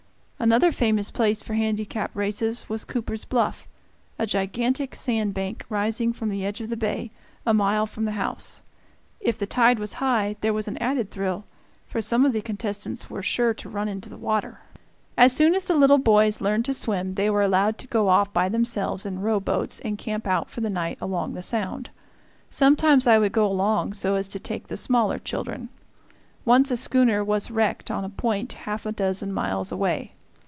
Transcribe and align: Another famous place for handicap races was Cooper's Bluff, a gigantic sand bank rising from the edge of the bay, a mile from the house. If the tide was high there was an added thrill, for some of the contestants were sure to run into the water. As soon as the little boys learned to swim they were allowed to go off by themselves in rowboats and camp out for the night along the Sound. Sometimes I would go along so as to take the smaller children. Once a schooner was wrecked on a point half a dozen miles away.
Another 0.43 0.71
famous 0.71 1.11
place 1.11 1.39
for 1.39 1.53
handicap 1.53 2.09
races 2.15 2.67
was 2.67 2.83
Cooper's 2.83 3.25
Bluff, 3.25 3.67
a 4.17 4.25
gigantic 4.25 4.95
sand 4.95 5.35
bank 5.35 5.63
rising 5.69 6.11
from 6.13 6.29
the 6.29 6.43
edge 6.43 6.61
of 6.61 6.69
the 6.71 6.75
bay, 6.75 7.11
a 7.45 7.53
mile 7.53 7.85
from 7.85 8.05
the 8.05 8.13
house. 8.17 8.63
If 9.19 9.37
the 9.37 9.45
tide 9.45 9.77
was 9.77 9.93
high 10.01 10.35
there 10.41 10.51
was 10.51 10.67
an 10.67 10.79
added 10.79 11.11
thrill, 11.11 11.45
for 11.87 12.01
some 12.01 12.25
of 12.25 12.33
the 12.33 12.41
contestants 12.41 13.07
were 13.07 13.21
sure 13.21 13.53
to 13.53 13.69
run 13.69 13.87
into 13.87 14.09
the 14.09 14.17
water. 14.17 14.61
As 15.15 15.31
soon 15.31 15.53
as 15.53 15.65
the 15.65 15.75
little 15.75 15.99
boys 15.99 16.41
learned 16.41 16.65
to 16.65 16.73
swim 16.73 17.13
they 17.13 17.29
were 17.29 17.43
allowed 17.43 17.77
to 17.77 17.85
go 17.85 18.09
off 18.09 18.33
by 18.33 18.49
themselves 18.49 19.05
in 19.05 19.21
rowboats 19.21 19.79
and 19.81 19.95
camp 19.95 20.25
out 20.25 20.49
for 20.49 20.61
the 20.61 20.71
night 20.71 20.97
along 20.99 21.33
the 21.33 21.43
Sound. 21.43 21.91
Sometimes 22.49 23.05
I 23.05 23.19
would 23.19 23.31
go 23.31 23.45
along 23.45 23.93
so 23.93 24.15
as 24.15 24.27
to 24.29 24.39
take 24.39 24.69
the 24.69 24.75
smaller 24.75 25.19
children. 25.19 25.69
Once 26.45 26.71
a 26.71 26.77
schooner 26.77 27.23
was 27.23 27.51
wrecked 27.51 27.91
on 27.91 28.03
a 28.03 28.09
point 28.09 28.51
half 28.53 28.87
a 28.87 28.91
dozen 28.91 29.31
miles 29.33 29.71
away. 29.71 30.13